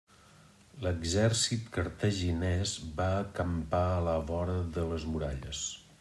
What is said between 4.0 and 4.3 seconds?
la